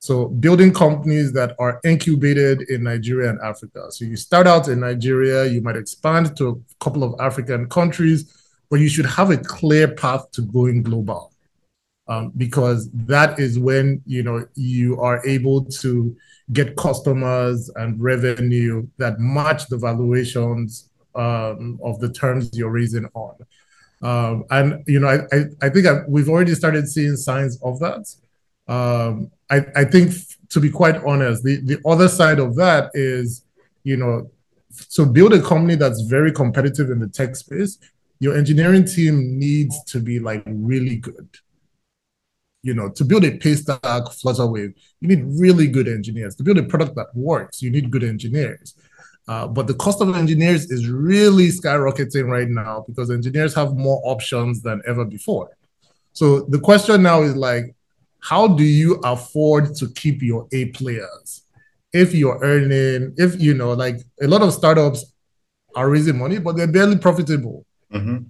[0.00, 3.90] So building companies that are incubated in Nigeria and Africa.
[3.90, 8.32] So you start out in Nigeria, you might expand to a couple of African countries,
[8.70, 11.32] but you should have a clear path to going global.
[12.06, 16.16] Um, because that is when you know you are able to
[16.54, 23.34] get customers and revenue that match the valuations um, of the terms you're raising on.
[24.00, 27.78] Um, and you know, I I, I think I've, we've already started seeing signs of
[27.80, 28.08] that.
[28.68, 30.12] Um, I, I think
[30.50, 33.44] to be quite honest, the, the other side of that is,
[33.84, 34.30] you know,
[34.70, 37.78] so build a company that's very competitive in the tech space.
[38.20, 41.28] Your engineering team needs to be like really good.
[42.62, 43.80] You know, to build a Paystack
[44.20, 46.34] Flutterwave, you need really good engineers.
[46.36, 48.74] To build a product that works, you need good engineers.
[49.28, 54.00] Uh, but the cost of engineers is really skyrocketing right now because engineers have more
[54.04, 55.50] options than ever before.
[56.14, 57.74] So the question now is like,
[58.20, 61.42] how do you afford to keep your A players?
[61.92, 65.12] If you're earning, if you know, like a lot of startups
[65.74, 67.64] are raising money, but they're barely profitable.
[67.92, 68.24] Mm-hmm.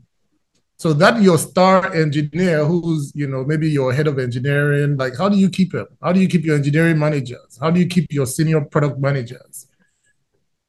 [0.76, 5.28] So that your star engineer, who's you know maybe your head of engineering, like how
[5.28, 5.86] do you keep him?
[6.00, 7.58] How do you keep your engineering managers?
[7.60, 9.66] How do you keep your senior product managers?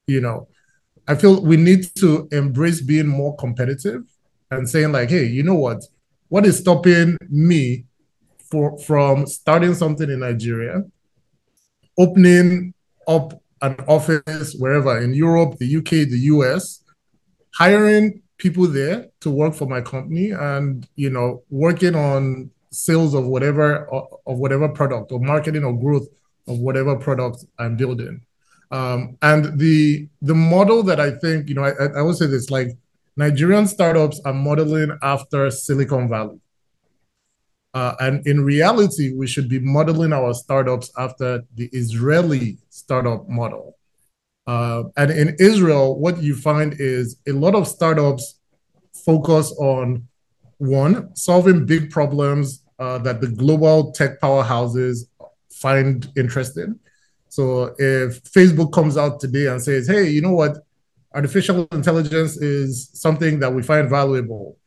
[0.07, 0.47] You know,
[1.07, 4.03] I feel we need to embrace being more competitive
[4.49, 5.83] and saying like, hey, you know what?
[6.29, 7.85] What is stopping me
[8.49, 10.83] for, from starting something in Nigeria,
[11.97, 12.73] opening
[13.07, 16.83] up an office wherever in Europe, the UK, the US,
[17.53, 23.25] hiring people there to work for my company and you know working on sales of
[23.25, 23.85] whatever
[24.25, 26.07] of whatever product or marketing or growth
[26.47, 28.21] of whatever product I'm building.
[28.71, 32.49] Um, and the the model that I think you know I, I would say this
[32.49, 32.69] like
[33.17, 36.39] Nigerian startups are modeling after Silicon Valley.
[37.73, 43.77] Uh, and in reality, we should be modeling our startups after the Israeli startup model.
[44.47, 48.39] Uh, and in Israel, what you find is a lot of startups
[49.05, 50.07] focus on
[50.57, 55.05] one, solving big problems uh, that the global tech powerhouses
[55.51, 56.79] find interesting.
[57.27, 60.57] So if Facebook comes out today and says, hey, you know what?
[61.13, 64.57] Artificial intelligence is something that we find valuable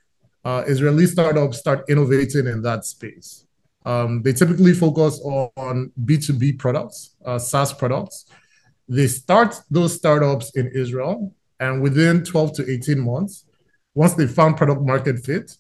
[0.45, 3.47] uh, Israeli startups start innovating in that space.
[3.85, 8.27] Um, they typically focus on B2B products, uh, SaaS products.
[8.89, 13.45] They start those startups in Israel, and within 12 to 18 months,
[13.95, 15.57] once they found product market fit,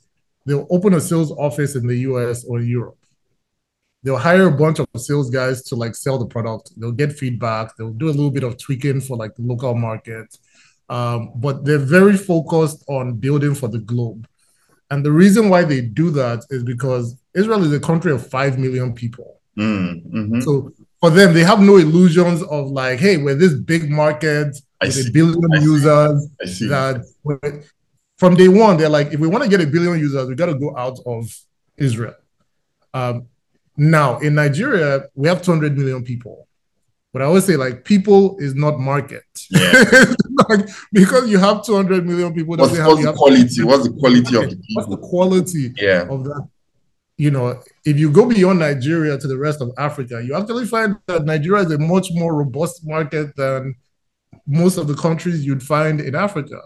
[0.46, 2.98] they'll open a sales office in the US or Europe.
[4.02, 6.72] They'll hire a bunch of sales guys to like sell the product.
[6.76, 7.76] They'll get feedback.
[7.76, 10.36] They'll do a little bit of tweaking for like the local market.
[10.88, 14.26] Um, but they're very focused on building for the globe.
[14.92, 18.58] And the reason why they do that is because Israel is a country of 5
[18.58, 19.40] million people.
[19.58, 20.40] Mm, mm-hmm.
[20.42, 24.86] So for them, they have no illusions of like, hey, we're this big market I
[24.86, 25.08] with see.
[25.08, 26.28] a billion I users.
[26.68, 27.06] That
[28.18, 30.52] from day one, they're like, if we want to get a billion users, we got
[30.52, 31.24] to go out of
[31.78, 32.16] Israel.
[32.92, 33.28] Um,
[33.78, 36.46] now, in Nigeria, we have 200 million people.
[37.12, 39.24] But I always say, like, people is not market.
[39.50, 40.04] Yeah.
[40.48, 42.56] like, because you have 200 million people.
[42.56, 43.62] What's, what's the quality?
[43.62, 44.74] What's the quality of the people?
[44.74, 46.06] What's the quality yeah.
[46.08, 46.48] of that?
[47.18, 50.96] You know, if you go beyond Nigeria to the rest of Africa, you actually find
[51.06, 53.74] that Nigeria is a much more robust market than
[54.46, 56.60] most of the countries you'd find in Africa.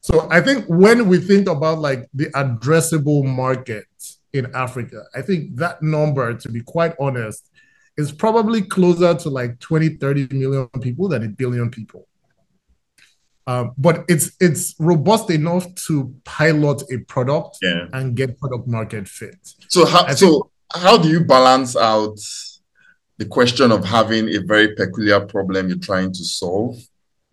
[0.00, 3.86] So I think when we think about like the addressable market
[4.32, 7.50] in Africa, I think that number, to be quite honest,
[7.96, 12.06] is probably closer to like 20, 30 million people than a billion people.
[13.46, 17.88] Um, but it's it's robust enough to pilot a product yeah.
[17.92, 19.36] and get product market fit.
[19.68, 22.18] So how so how do you balance out
[23.18, 26.76] the question of having a very peculiar problem you're trying to solve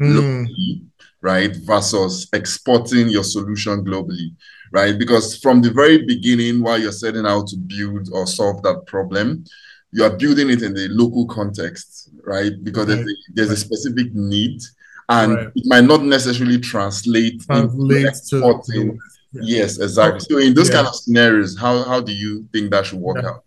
[0.01, 0.15] mm.
[0.15, 0.83] locally,
[1.21, 4.35] right, versus exporting your solution globally,
[4.71, 4.99] right?
[4.99, 9.43] Because from the very beginning, while you're setting out to build or solve that problem,
[9.91, 12.51] you are building it in the local context, right?
[12.63, 12.95] Because right.
[12.95, 14.61] there's, a, there's a specific need
[15.09, 15.47] and right.
[15.53, 18.97] it might not necessarily translate, translate exporting.
[19.33, 19.41] Yeah.
[19.43, 20.21] Yes, exactly.
[20.21, 20.75] So in those yeah.
[20.75, 23.29] kind of scenarios, how, how do you think that should work yeah.
[23.29, 23.43] out?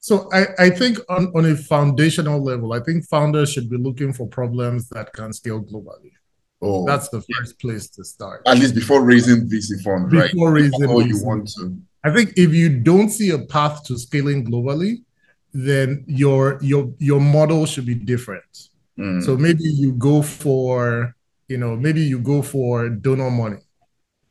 [0.00, 4.12] So I, I think on, on a foundational level, I think founders should be looking
[4.12, 6.12] for problems that can scale globally.
[6.60, 8.42] Oh, that's the first place to start.
[8.46, 10.32] At least before raising VC funds, right?
[10.32, 11.76] Before raising all you want to.
[12.04, 15.04] I think if you don't see a path to scaling globally,
[15.52, 18.68] then your your your model should be different.
[18.98, 19.22] Mm.
[19.24, 21.14] So maybe you go for,
[21.48, 23.62] you know, maybe you go for donor money,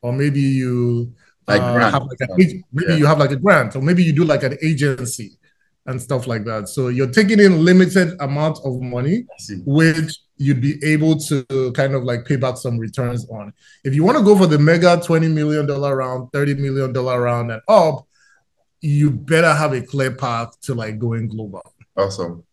[0.02, 1.12] or maybe you
[1.46, 2.96] like uh, have like maybe yeah.
[2.96, 5.38] you have like a grant, or maybe you do like an agency
[5.88, 6.68] and stuff like that.
[6.68, 9.26] So you're taking in limited amount of money,
[9.64, 13.52] which you'd be able to kind of like pay back some returns on.
[13.84, 17.62] If you want to go for the mega $20 million round, $30 million round and
[17.68, 18.06] up,
[18.80, 21.62] you better have a clear path to like going global.
[21.96, 22.44] Awesome.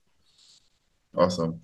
[1.16, 1.62] Awesome.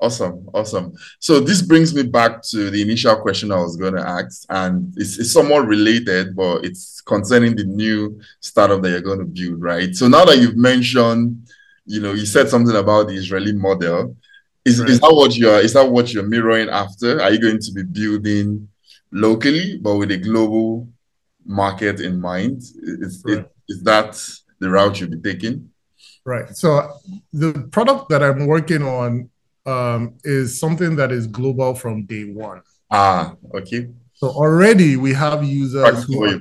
[0.00, 0.92] Awesome, awesome.
[1.18, 4.94] So this brings me back to the initial question I was going to ask, and
[4.96, 9.60] it's, it's somewhat related, but it's concerning the new startup that you're going to build,
[9.60, 9.92] right?
[9.94, 11.48] So now that you've mentioned,
[11.84, 14.14] you know, you said something about the Israeli model.
[14.64, 14.90] Is, right.
[14.90, 17.20] is that what you're is that what you're mirroring after?
[17.20, 18.68] Are you going to be building
[19.10, 20.86] locally but with a global
[21.44, 22.58] market in mind?
[22.58, 23.38] Is, right.
[23.38, 24.20] is, is that
[24.58, 25.70] the route you'll be taking?
[26.24, 26.56] Right.
[26.56, 26.90] So
[27.32, 29.30] the product that I'm working on
[29.66, 32.62] um, is something that is global from day one.
[32.90, 33.88] Ah, okay.
[34.14, 36.40] So already we have users who are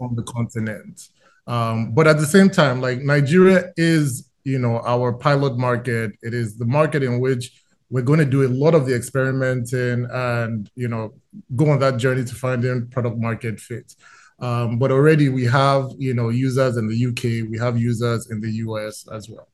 [0.00, 1.08] on the continent.
[1.46, 6.12] Um, but at the same time, like Nigeria is, you know, our pilot market.
[6.22, 10.06] It is the market in which we're going to do a lot of the experimenting
[10.10, 11.14] and, you know,
[11.54, 13.94] go on that journey to finding product market fit.
[14.40, 18.40] Um, but already we have, you know, users in the UK, we have users in
[18.40, 19.48] the US as well.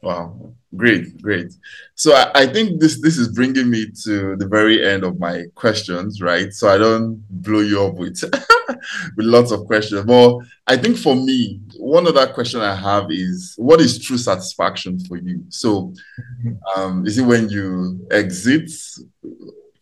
[0.00, 1.52] Wow, great, great.
[1.96, 5.46] So I, I, think this this is bringing me to the very end of my
[5.56, 6.52] questions, right?
[6.52, 8.22] So I don't blow you up with
[9.16, 10.04] with lots of questions.
[10.04, 10.38] But
[10.68, 15.16] I think for me, one other question I have is, what is true satisfaction for
[15.16, 15.44] you?
[15.48, 15.92] So,
[16.76, 18.70] um, is it when you exit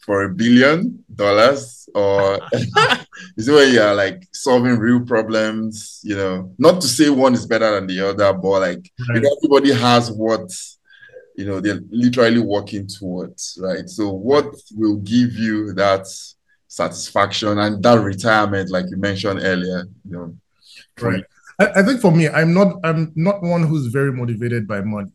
[0.07, 2.39] for a billion dollars, or
[3.37, 6.01] is it where you're like solving real problems?
[6.05, 9.25] You know, not to say one is better than the other, but like right.
[9.25, 10.49] everybody has what
[11.37, 13.89] you know they're literally working towards, right?
[13.89, 16.07] So, what will give you that
[16.69, 19.89] satisfaction and that retirement, like you mentioned earlier?
[20.09, 20.37] You know,
[21.01, 21.25] right.
[21.59, 25.11] I, I think for me, I'm not I'm not one who's very motivated by money.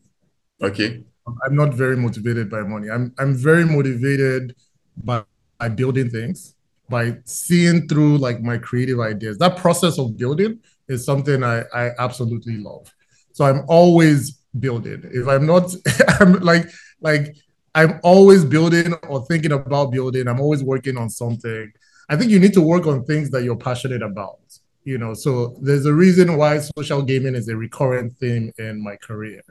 [0.62, 1.02] Okay.
[1.46, 2.90] I'm not very motivated by money.
[2.90, 4.54] I'm I'm very motivated
[4.96, 5.24] by,
[5.58, 6.54] by building things,
[6.88, 9.38] by seeing through like my creative ideas.
[9.38, 12.92] That process of building is something I, I absolutely love.
[13.32, 15.02] So I'm always building.
[15.12, 15.74] If I'm not,
[16.20, 17.36] I'm like, like
[17.74, 20.28] I'm always building or thinking about building.
[20.28, 21.72] I'm always working on something.
[22.08, 24.38] I think you need to work on things that you're passionate about.
[24.84, 28.96] You know, so there's a reason why social gaming is a recurrent theme in my
[28.96, 29.42] career.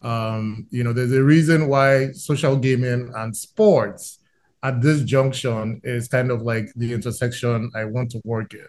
[0.00, 4.19] Um, you know, there's a reason why social gaming and sports
[4.62, 8.68] at this junction is kind of like the intersection I want to work in.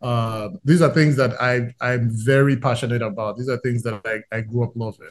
[0.00, 3.36] Uh, these are things that I, I'm very passionate about.
[3.36, 5.10] These are things that I, I grew up loving.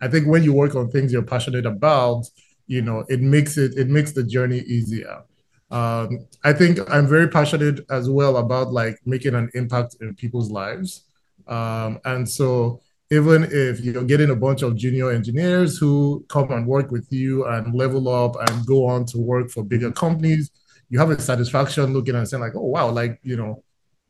[0.00, 2.24] I think when you work on things you're passionate about,
[2.66, 5.22] you know, it makes it it makes the journey easier.
[5.70, 10.50] Um, I think I'm very passionate as well about like making an impact in people's
[10.50, 11.04] lives.
[11.46, 12.80] Um, and so
[13.10, 17.46] even if you're getting a bunch of junior engineers who come and work with you
[17.46, 20.50] and level up and go on to work for bigger companies,
[20.88, 23.62] you have a satisfaction looking and saying like, oh wow, like you know,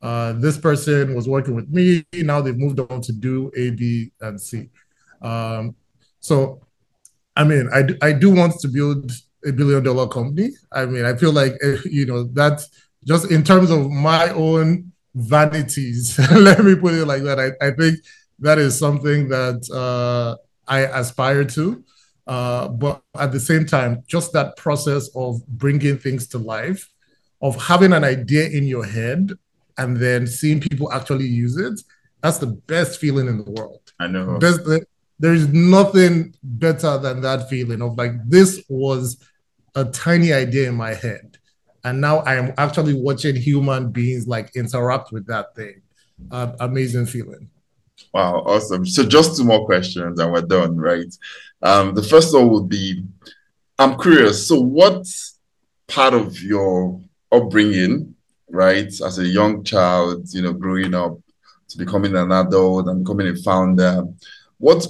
[0.02, 2.04] uh, this person was working with me.
[2.14, 4.68] Now they've moved on to do A, B, and C.
[5.22, 5.74] Um,
[6.20, 6.60] so,
[7.36, 9.10] I mean, I do, I do want to build
[9.44, 10.50] a billion dollar company.
[10.72, 12.68] I mean, I feel like eh, you know that's
[13.04, 16.18] just in terms of my own vanities.
[16.32, 17.40] let me put it like that.
[17.40, 17.98] I, I think
[18.38, 21.84] that is something that uh, I aspire to.
[22.26, 26.88] Uh, but at the same time, just that process of bringing things to life,
[27.42, 29.32] of having an idea in your head
[29.76, 31.80] and then seeing people actually use it,
[32.22, 33.92] that's the best feeling in the world.
[34.00, 34.38] I know.
[34.38, 34.60] Best,
[35.18, 39.18] there is nothing better than that feeling of like, this was
[39.74, 41.36] a tiny idea in my head.
[41.84, 45.82] And now I am actually watching human beings like interact with that thing.
[46.30, 47.50] Uh, amazing feeling.
[48.12, 48.86] Wow, awesome.
[48.86, 51.12] So just two more questions and we're done, right?
[51.62, 53.04] Um, the first one would be
[53.78, 54.46] I'm curious.
[54.46, 55.04] So, what
[55.88, 57.00] part of your
[57.32, 58.14] upbringing,
[58.48, 61.18] right, as a young child, you know, growing up
[61.68, 64.04] to becoming an adult and becoming a founder,
[64.58, 64.86] what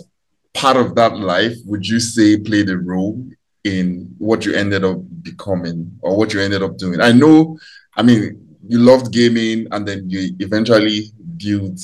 [0.52, 3.26] part of that life would you say played a role
[3.64, 7.00] in what you ended up becoming or what you ended up doing?
[7.00, 7.58] I know,
[7.96, 11.80] I mean, you loved gaming and then you eventually built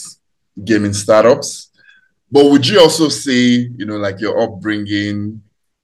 [0.64, 1.70] gaming startups.
[2.30, 5.42] But would you also say, you know, like your upbringing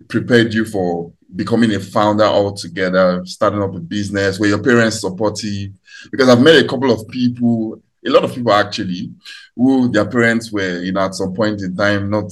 [0.08, 5.72] prepared you for becoming a founder altogether, starting up a business where your parents supportive?
[6.10, 9.12] Because I've met a couple of people, a lot of people actually,
[9.56, 12.30] who their parents were, you know, at some point in time not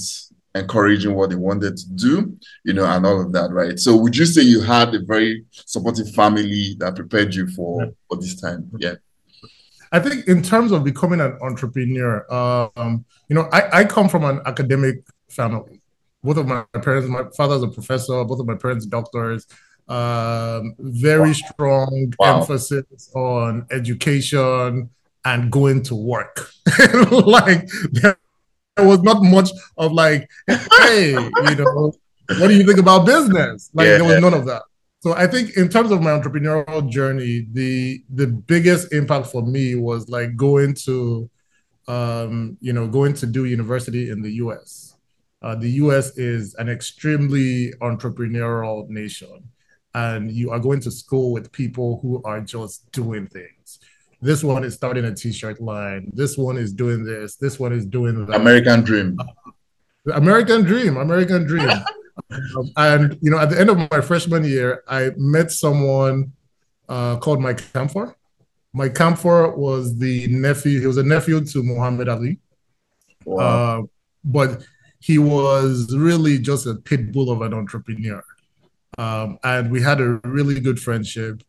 [0.55, 3.79] encouraging what they wanted to do, you know, and all of that, right?
[3.79, 8.17] So would you say you had a very supportive family that prepared you for, for
[8.19, 8.71] this time?
[8.79, 8.95] Yeah.
[9.95, 14.25] I think in terms of becoming an entrepreneur, um, you know, I, I come from
[14.25, 15.81] an academic family.
[16.25, 19.47] Both of my parents, my father's a professor, both of my parents doctors.
[19.87, 21.33] Um, very wow.
[21.33, 22.41] strong wow.
[22.41, 24.91] emphasis on education
[25.25, 26.51] and going to work.
[27.13, 28.17] like there
[28.79, 31.93] was not much of like, hey, you know,
[32.39, 33.71] what do you think about business?
[33.73, 34.19] Like yeah, there was yeah.
[34.19, 34.63] none of that.
[35.05, 39.75] So I think in terms of my entrepreneurial journey, the the biggest impact for me
[39.75, 41.29] was like going to,
[41.87, 44.97] um, you know, going to do university in the U.S.
[45.43, 46.17] Uh, the U.S.
[46.17, 49.43] is an extremely entrepreneurial nation,
[49.93, 53.81] and you are going to school with people who are just doing things.
[54.23, 56.11] This one is starting a t-shirt line.
[56.15, 57.37] This one is doing this.
[57.37, 58.37] This one is doing that.
[58.37, 59.19] American dream.
[60.15, 60.97] American dream.
[60.97, 61.69] American dream.
[62.57, 66.33] Um, and you know, at the end of my freshman year, I met someone
[66.89, 68.17] uh, called Mike Camphor.
[68.73, 70.81] Mike Camphor was the nephew.
[70.81, 72.39] He was a nephew to Muhammad Ali.
[73.25, 73.39] Wow.
[73.39, 73.83] Uh,
[74.25, 74.65] but
[75.01, 78.23] he was really just a pit bull of an entrepreneur.
[78.99, 81.43] Um, and we had a really good friendship.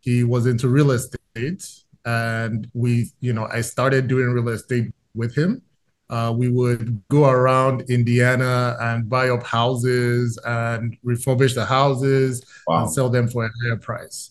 [0.00, 1.66] He was into real estate,
[2.04, 5.62] and we, you know, I started doing real estate with him
[6.10, 12.82] uh, we would go around Indiana and buy up houses and refurbish the houses wow.
[12.82, 14.30] and sell them for a higher price.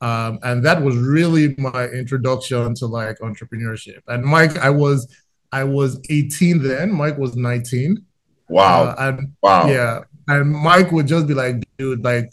[0.00, 4.02] Um, and that was really my introduction to like entrepreneurship.
[4.06, 5.12] And Mike, I was
[5.50, 6.92] I was 18 then.
[6.92, 8.04] Mike was 19.
[8.48, 8.84] Wow.
[8.84, 9.66] Uh, and wow.
[9.66, 10.00] Yeah.
[10.28, 12.32] And Mike would just be like, dude, like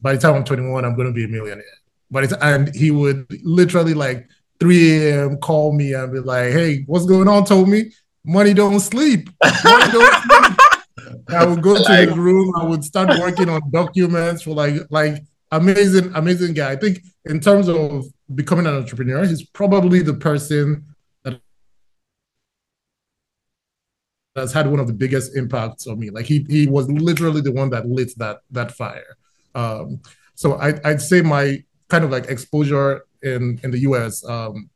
[0.00, 1.64] by the time I'm 21, I'm gonna be a millionaire.
[2.12, 4.28] But it's and he would literally like
[4.60, 5.36] 3 a.m.
[5.38, 7.92] call me and be like, hey, what's going on, Tomi?
[8.24, 9.30] Money don't sleep.
[9.64, 10.58] Money don't sleep.
[11.30, 12.52] I would go to his room.
[12.56, 16.72] I would start working on documents for like like amazing, amazing guy.
[16.72, 20.84] I think in terms of becoming an entrepreneur, he's probably the person
[21.24, 21.40] that
[24.36, 26.10] has had one of the biggest impacts on me.
[26.10, 29.16] Like he he was literally the one that lit that that fire.
[29.54, 30.00] Um,
[30.34, 34.68] so I, I'd say my kind of like exposure in in the US um,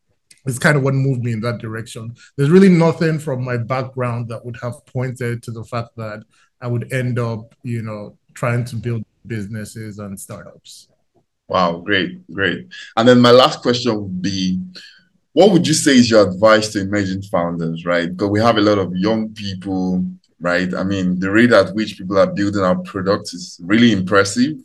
[0.47, 2.15] is kind of what moved me in that direction.
[2.37, 6.25] There's really nothing from my background that would have pointed to the fact that
[6.61, 10.89] I would end up, you know, trying to build businesses and startups.
[11.49, 12.69] Wow, great, great.
[12.97, 14.61] And then my last question would be
[15.33, 18.11] what would you say is your advice to emerging founders, right?
[18.11, 20.05] Because we have a lot of young people,
[20.41, 20.73] right?
[20.75, 24.57] I mean, the rate at which people are building our products is really impressive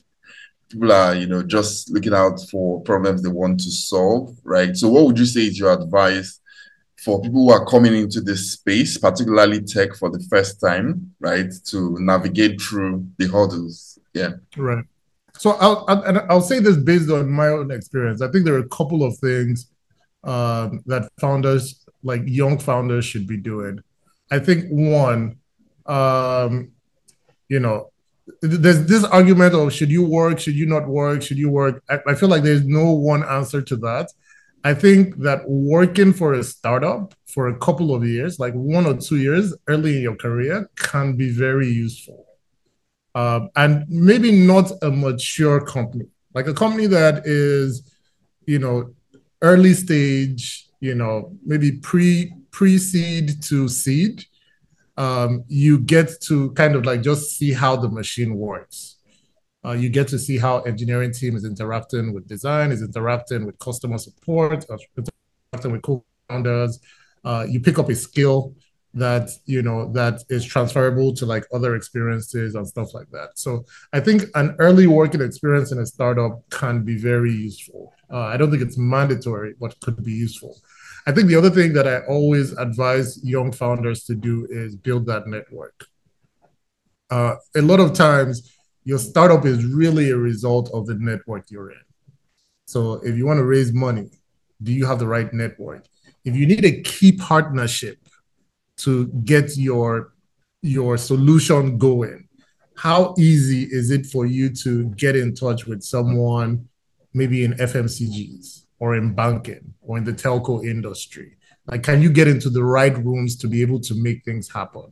[0.70, 4.76] people are, you know, just looking out for problems they want to solve, right?
[4.76, 6.39] So, what would you say is your advice
[7.03, 11.51] for people who are coming into this space, particularly tech for the first time, right,
[11.65, 13.99] to navigate through the hurdles?
[14.13, 14.32] Yeah.
[14.55, 14.84] Right.
[15.38, 18.22] So, I'll, I'll, I'll say this based on my own experience.
[18.22, 19.70] I think there are a couple of things
[20.24, 23.80] um, that founders, like young founders, should be doing.
[24.30, 25.38] I think one,
[25.86, 26.72] um,
[27.47, 27.91] you know,
[28.41, 31.84] there's this argument of should you work, should you not work, should you work?
[31.89, 34.11] I, I, feel like there's no one answer to that.
[34.63, 38.97] I think that working for a startup for a couple of years, like one or
[38.97, 42.25] two years early in your career, can be very useful.
[43.15, 47.95] Um, and maybe not a mature company, like a company that is,
[48.45, 48.93] you know,
[49.41, 54.23] early stage, you know, maybe pre pre seed to seed
[54.98, 58.98] um, you get to kind of like just see how the machine works.
[59.66, 63.58] Uh, you get to see how engineering team is interacting with design, is interacting with
[63.60, 64.66] customer support,
[64.98, 66.80] interacting with co-founders.
[67.24, 68.54] Uh, you pick up a skill
[68.93, 73.30] that you know that is transferable to like other experiences and stuff like that.
[73.36, 77.93] So I think an early working experience in a startup can be very useful.
[78.12, 80.58] Uh, I don't think it's mandatory, but could be useful.
[81.08, 85.08] I think the other thing that I always advise young founders to do is build
[85.08, 85.86] that network.
[87.10, 88.53] Uh, a lot of times,
[88.84, 91.86] your startup is really a result of the network you're in.
[92.66, 94.12] So if you want to raise money,
[94.62, 95.86] do you have the right network?
[96.26, 97.97] If you need a key partnership
[98.78, 100.14] to get your
[100.62, 102.28] your solution going
[102.76, 106.68] how easy is it for you to get in touch with someone
[107.14, 112.28] maybe in fmcgs or in banking or in the telco industry like can you get
[112.28, 114.91] into the right rooms to be able to make things happen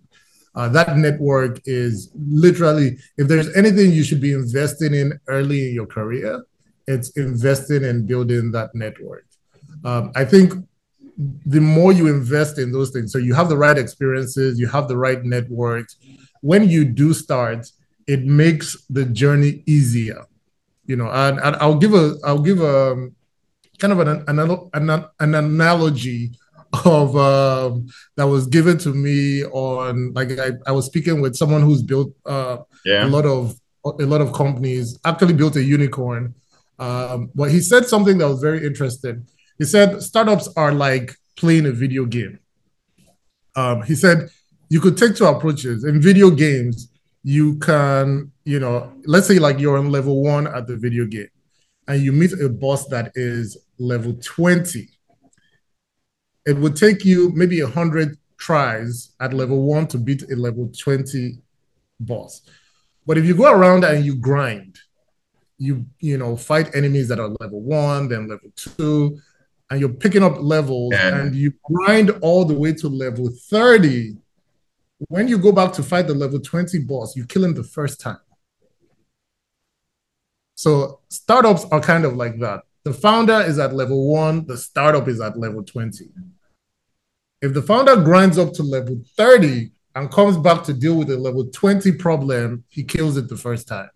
[0.55, 5.73] uh, that network is literally if there's anything you should be investing in early in
[5.73, 6.43] your career
[6.88, 9.25] it's investing in building that network
[9.83, 10.53] um, i think
[11.17, 14.88] the more you invest in those things, so you have the right experiences, you have
[14.88, 15.95] the right networks.
[16.41, 17.67] When you do start,
[18.07, 20.25] it makes the journey easier.
[20.86, 23.09] You know, and, and I'll give a I'll give a
[23.80, 24.39] kind of an an,
[24.73, 26.32] an, an analogy
[26.86, 31.61] of um, that was given to me on like I, I was speaking with someone
[31.61, 33.05] who's built uh, yeah.
[33.05, 36.34] a lot of a lot of companies actually built a unicorn
[36.80, 39.26] um, but he said something that was very interesting
[39.57, 42.39] he said startups are like playing a video game.
[43.55, 44.30] Um, he said
[44.69, 45.84] you could take two approaches.
[45.84, 46.89] In video games,
[47.23, 51.30] you can, you know, let's say like you're on level one at the video game
[51.88, 54.89] and you meet a boss that is level 20.
[56.45, 61.38] It would take you maybe 100 tries at level one to beat a level 20
[61.99, 62.41] boss.
[63.05, 64.78] But if you go around and you grind,
[65.57, 69.17] you you know fight enemies that are level one, then level two,
[69.69, 71.19] and you're picking up levels yeah.
[71.19, 74.15] and you grind all the way to level 30
[75.09, 77.99] when you go back to fight the level 20 boss you kill him the first
[77.99, 78.19] time
[80.55, 85.07] so startups are kind of like that the founder is at level 1 the startup
[85.07, 86.05] is at level 20
[87.41, 91.17] if the founder grinds up to level 30 and comes back to deal with a
[91.17, 93.89] level 20 problem he kills it the first time.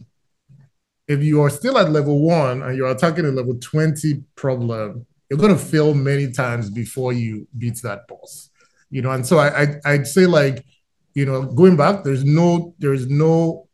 [1.07, 5.39] If you are still at level 1 and you're attacking a level 20 problem you're
[5.39, 8.49] going to fail many times before you beat that boss
[8.91, 9.11] you know?
[9.11, 10.65] And so I, I i'd say like
[11.13, 13.67] you know going back there's no there's no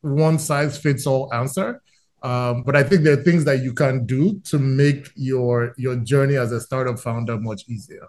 [0.00, 1.82] one size fits all answer
[2.22, 5.96] um, but i think there are things that you can do to make your your
[5.96, 8.08] journey as a startup founder much easier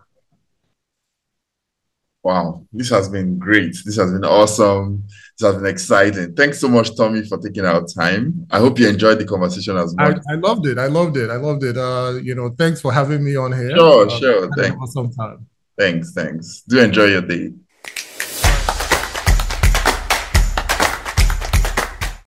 [2.23, 3.75] Wow, this has been great.
[3.83, 5.03] This has been awesome.
[5.39, 6.35] This has been exciting.
[6.35, 8.45] Thanks so much, Tomi, for taking our time.
[8.51, 10.17] I hope you enjoyed the conversation as much.
[10.29, 10.77] I, I loved it.
[10.77, 11.31] I loved it.
[11.31, 11.77] I loved it.
[11.77, 13.75] Uh, you know, thanks for having me on here.
[13.75, 14.49] Sure, uh, sure.
[14.55, 14.77] Thanks.
[14.79, 15.47] Awesome time.
[15.79, 16.61] Thanks, thanks.
[16.67, 17.53] Do enjoy your day.